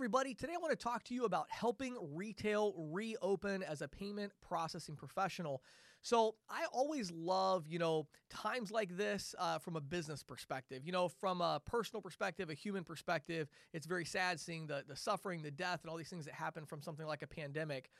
[0.00, 0.32] everybody.
[0.32, 4.96] Today I want to talk to you about helping retail reopen as a payment processing
[4.96, 5.62] professional.
[6.00, 10.86] So, I always love, you know, times like this uh, from a business perspective.
[10.86, 14.96] You know, from a personal perspective, a human perspective, it's very sad seeing the, the
[14.96, 17.90] suffering, the death, and all these things that happen from something like a pandemic.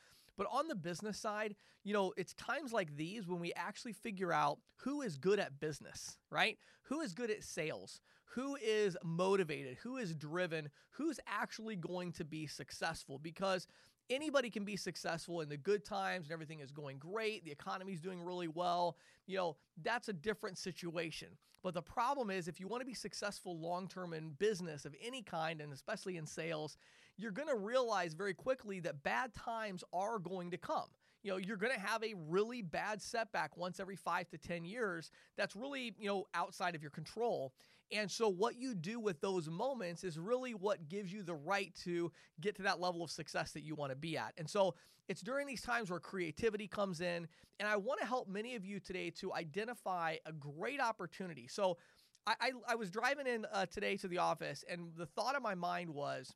[0.41, 4.33] But on the business side, you know, it's times like these when we actually figure
[4.33, 6.57] out who is good at business, right?
[6.85, 8.01] Who is good at sales?
[8.33, 9.77] Who is motivated?
[9.83, 10.71] Who is driven?
[10.93, 13.19] Who's actually going to be successful?
[13.19, 13.67] Because
[14.11, 18.01] anybody can be successful in the good times and everything is going great, the economy's
[18.01, 18.97] doing really well.
[19.25, 21.29] You know, that's a different situation.
[21.63, 24.95] But the problem is, if you want to be successful long term in business of
[25.01, 26.77] any kind, and especially in sales,
[27.17, 30.89] you're going to realize very quickly that bad times are going to come
[31.23, 34.65] you know, you're going to have a really bad setback once every five to 10
[34.65, 37.53] years that's really, you know, outside of your control.
[37.91, 41.73] And so, what you do with those moments is really what gives you the right
[41.83, 44.33] to get to that level of success that you want to be at.
[44.37, 44.75] And so,
[45.09, 47.27] it's during these times where creativity comes in.
[47.59, 51.47] And I want to help many of you today to identify a great opportunity.
[51.47, 51.77] So,
[52.25, 55.43] I, I, I was driving in uh, today to the office, and the thought in
[55.43, 56.35] my mind was,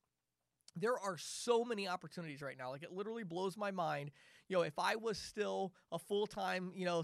[0.75, 2.71] there are so many opportunities right now.
[2.71, 4.11] Like it literally blows my mind.
[4.49, 7.03] You know, if I was still a full time, you know,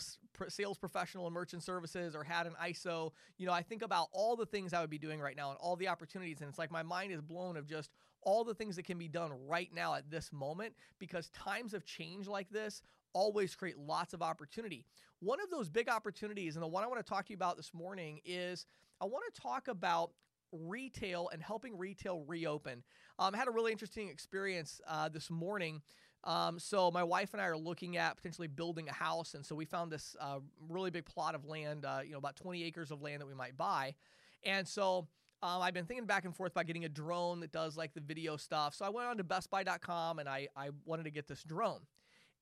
[0.50, 4.36] sales professional in merchant services or had an ISO, you know, I think about all
[4.36, 6.42] the things I would be doing right now and all the opportunities.
[6.42, 7.92] And it's like my mind is blown of just
[8.24, 11.86] all the things that can be done right now at this moment because times of
[11.86, 12.82] change like this
[13.14, 14.86] always create lots of opportunity.
[15.20, 17.58] One of those big opportunities, and the one I want to talk to you about
[17.58, 18.66] this morning, is
[19.00, 20.12] I want to talk about
[20.52, 22.84] retail and helping retail reopen.
[23.20, 25.82] Um, I had a really interesting experience uh, this morning.
[26.24, 29.56] Um, so my wife and I are looking at potentially building a house, and so
[29.56, 32.92] we found this uh, really big plot of land, uh, you know, about 20 acres
[32.92, 33.96] of land that we might buy,
[34.44, 35.08] and so.
[35.44, 38.00] Um, I've been thinking back and forth about getting a drone that does like the
[38.00, 38.76] video stuff.
[38.76, 41.80] So I went on to bestbuy.com and I, I wanted to get this drone.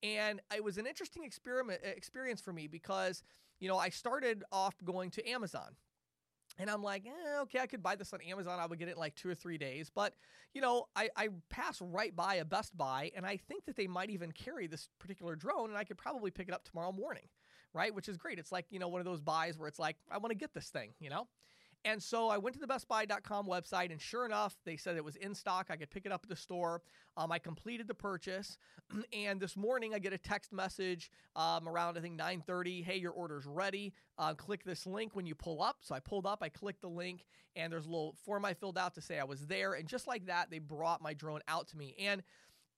[0.03, 3.23] And it was an interesting experiment experience for me because,
[3.61, 5.77] you know, I started off going to Amazon
[6.59, 8.59] and I'm like, eh, okay, I could buy this on Amazon.
[8.59, 9.89] I would get it in like two or three days.
[9.89, 10.13] But,
[10.53, 13.87] you know, I, I pass right by a Best Buy and I think that they
[13.87, 17.23] might even carry this particular drone and I could probably pick it up tomorrow morning,
[17.73, 17.95] right?
[17.95, 18.39] Which is great.
[18.39, 20.53] It's like, you know, one of those buys where it's like, I want to get
[20.53, 21.27] this thing, you know?
[21.85, 25.15] And so I went to the BestBuy.com website, and sure enough, they said it was
[25.15, 25.67] in stock.
[25.69, 26.81] I could pick it up at the store.
[27.15, 28.57] Um, I completed the purchase,
[29.13, 32.83] and this morning I get a text message um, around I think 9:30.
[32.83, 33.93] Hey, your order's ready.
[34.17, 35.77] Uh, click this link when you pull up.
[35.79, 36.39] So I pulled up.
[36.41, 37.25] I clicked the link,
[37.55, 39.73] and there's a little form I filled out to say I was there.
[39.73, 41.95] And just like that, they brought my drone out to me.
[41.97, 42.23] And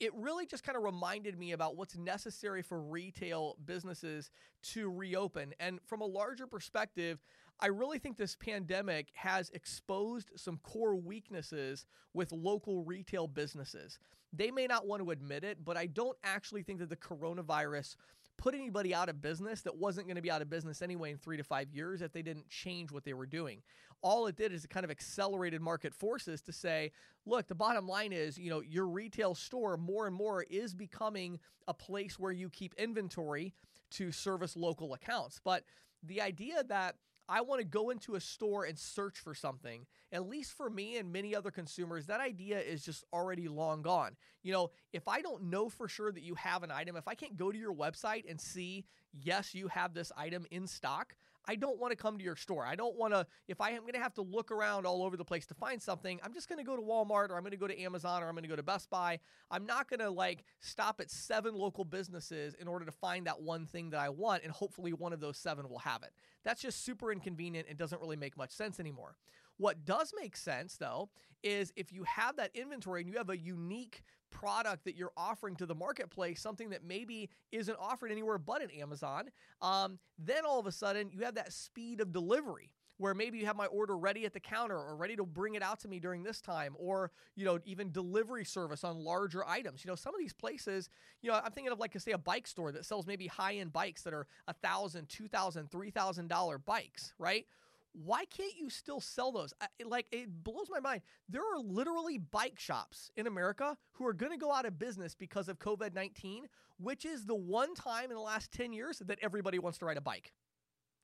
[0.01, 4.31] it really just kind of reminded me about what's necessary for retail businesses
[4.63, 5.53] to reopen.
[5.59, 7.19] And from a larger perspective,
[7.59, 11.85] I really think this pandemic has exposed some core weaknesses
[12.15, 13.99] with local retail businesses.
[14.33, 17.95] They may not want to admit it, but I don't actually think that the coronavirus
[18.37, 21.17] put anybody out of business that wasn't going to be out of business anyway in
[21.17, 23.61] three to five years if they didn't change what they were doing.
[24.01, 26.91] All it did is it kind of accelerated market forces to say,
[27.25, 31.39] look, the bottom line is, you know, your retail store more and more is becoming
[31.67, 33.53] a place where you keep inventory
[33.91, 35.39] to service local accounts.
[35.43, 35.63] But
[36.03, 36.95] the idea that
[37.31, 39.85] I want to go into a store and search for something.
[40.11, 44.17] At least for me and many other consumers, that idea is just already long gone.
[44.43, 47.15] You know, if I don't know for sure that you have an item, if I
[47.15, 51.15] can't go to your website and see, yes, you have this item in stock,
[51.47, 52.65] I don't want to come to your store.
[52.65, 55.17] I don't want to, if I am going to have to look around all over
[55.17, 57.51] the place to find something, I'm just going to go to Walmart or I'm going
[57.51, 59.19] to go to Amazon or I'm going to go to Best Buy.
[59.49, 63.41] I'm not going to like stop at seven local businesses in order to find that
[63.41, 66.11] one thing that I want and hopefully one of those seven will have it.
[66.43, 69.15] That's just super inconvenient and doesn't really make much sense anymore.
[69.57, 71.09] What does make sense though
[71.43, 75.55] is if you have that inventory and you have a unique product that you're offering
[75.57, 79.29] to the marketplace, something that maybe isn't offered anywhere but at Amazon,
[79.61, 83.47] um, then all of a sudden you have that speed of delivery where maybe you
[83.47, 85.99] have my order ready at the counter or ready to bring it out to me
[85.99, 89.83] during this time or you know even delivery service on larger items.
[89.83, 90.89] You know some of these places
[91.21, 94.03] you know i'm thinking of like say a bike store that sells maybe high-end bikes
[94.03, 97.47] that are a thousand two thousand three thousand dollar bikes right
[97.93, 99.53] why can't you still sell those?
[99.59, 101.01] I, like, it blows my mind.
[101.27, 105.13] There are literally bike shops in America who are going to go out of business
[105.15, 106.47] because of COVID 19,
[106.77, 109.97] which is the one time in the last 10 years that everybody wants to ride
[109.97, 110.33] a bike.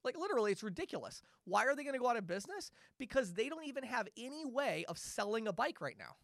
[0.03, 1.21] Like, literally, it's ridiculous.
[1.43, 2.71] Why are they going to go out of business?
[2.97, 6.15] Because they don't even have any way of selling a bike right now.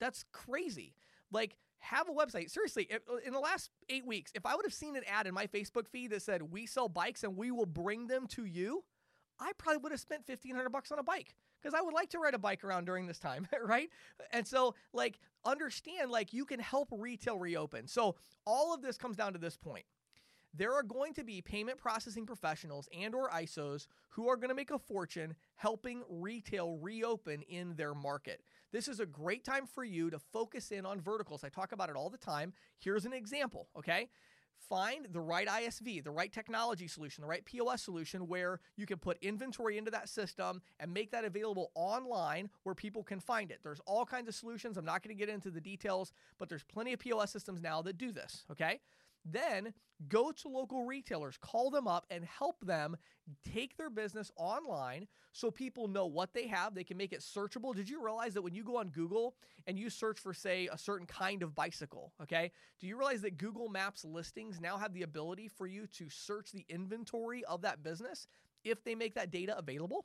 [0.00, 0.94] That's crazy.
[1.32, 2.50] Like, have a website.
[2.50, 5.34] Seriously, uh, in the last eight weeks, if I would have seen an ad in
[5.34, 8.84] my Facebook feed that said, We sell bikes and we will bring them to you,
[9.40, 12.18] I probably would have spent 1500 bucks on a bike because I would like to
[12.18, 13.88] ride a bike around during this time, right?
[14.32, 17.86] And so, like, understand, like, you can help retail reopen.
[17.88, 18.16] So,
[18.46, 19.84] all of this comes down to this point
[20.56, 24.54] there are going to be payment processing professionals and or ISOs who are going to
[24.54, 28.40] make a fortune helping retail reopen in their market.
[28.72, 31.42] This is a great time for you to focus in on verticals.
[31.42, 32.52] I talk about it all the time.
[32.78, 34.08] Here's an example, okay?
[34.58, 38.98] Find the right ISV, the right technology solution, the right POS solution where you can
[38.98, 43.60] put inventory into that system and make that available online where people can find it.
[43.62, 44.76] There's all kinds of solutions.
[44.76, 47.82] I'm not going to get into the details, but there's plenty of POS systems now
[47.82, 48.80] that do this, okay?
[49.24, 49.72] Then
[50.08, 52.96] go to local retailers, call them up, and help them
[53.52, 56.74] take their business online so people know what they have.
[56.74, 57.74] They can make it searchable.
[57.74, 59.34] Did you realize that when you go on Google
[59.66, 63.38] and you search for, say, a certain kind of bicycle, okay, do you realize that
[63.38, 67.82] Google Maps listings now have the ability for you to search the inventory of that
[67.82, 68.26] business
[68.62, 70.04] if they make that data available?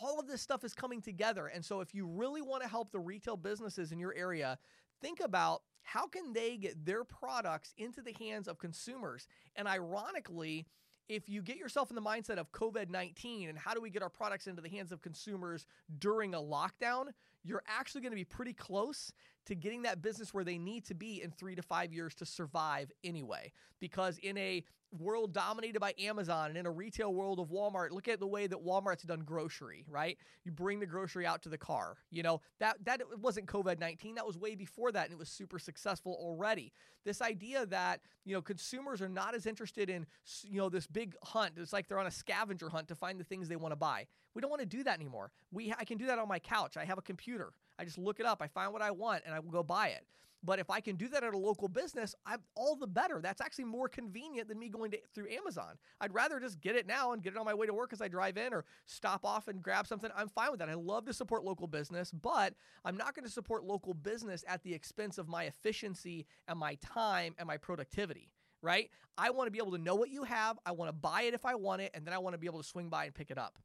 [0.00, 1.46] All of this stuff is coming together.
[1.46, 4.58] And so, if you really want to help the retail businesses in your area,
[5.00, 9.26] think about how can they get their products into the hands of consumers?
[9.56, 10.66] And ironically,
[11.08, 14.02] if you get yourself in the mindset of COVID 19 and how do we get
[14.02, 15.66] our products into the hands of consumers
[15.98, 17.06] during a lockdown,
[17.42, 19.12] you're actually going to be pretty close
[19.46, 22.26] to getting that business where they need to be in three to five years to
[22.26, 23.50] survive anyway.
[23.80, 24.62] Because in a
[24.98, 28.46] world dominated by Amazon and in a retail world of Walmart, look at the way
[28.46, 30.18] that Walmart's done grocery, right?
[30.44, 31.98] You bring the grocery out to the car.
[32.10, 35.58] You know, that that wasn't COVID-19, that was way before that and it was super
[35.58, 36.72] successful already.
[37.04, 40.06] This idea that, you know, consumers are not as interested in,
[40.42, 41.54] you know, this big hunt.
[41.56, 44.06] It's like they're on a scavenger hunt to find the things they want to buy.
[44.34, 45.30] We don't want to do that anymore.
[45.52, 46.76] We I can do that on my couch.
[46.76, 47.52] I have a computer.
[47.78, 49.88] I just look it up, I find what I want and I will go buy
[49.88, 50.04] it.
[50.42, 53.20] But if I can do that at a local business, I'm all the better.
[53.20, 55.76] That's actually more convenient than me going to, through Amazon.
[56.00, 58.00] I'd rather just get it now and get it on my way to work as
[58.00, 60.10] I drive in or stop off and grab something.
[60.16, 60.70] I'm fine with that.
[60.70, 62.54] I love to support local business, but
[62.84, 66.76] I'm not going to support local business at the expense of my efficiency and my
[66.76, 68.30] time and my productivity
[68.62, 68.90] right?
[69.16, 70.58] I want to be able to know what you have.
[70.66, 72.46] I want to buy it if I want it, and then I want to be
[72.46, 73.58] able to swing by and pick it up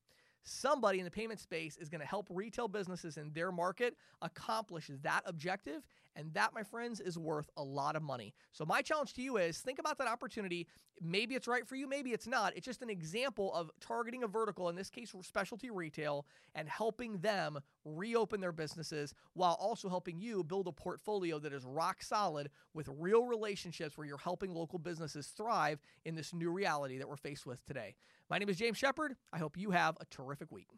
[0.46, 4.90] somebody in the payment space is going to help retail businesses in their market accomplish
[5.04, 5.86] that objective.
[6.16, 8.34] And that, my friends, is worth a lot of money.
[8.54, 10.68] So, my challenge to you is think about that opportunity.
[11.02, 12.56] Maybe it's right for you, maybe it's not.
[12.56, 17.18] It's just an example of targeting a vertical, in this case, specialty retail, and helping
[17.18, 22.50] them reopen their businesses while also helping you build a portfolio that is rock solid
[22.74, 27.18] with real relationships where you're helping local businesses thrive in this new reality that we're
[27.18, 27.94] faced with today.
[28.30, 29.16] My name is James Shepard.
[29.32, 30.70] I hope you have a terrific week.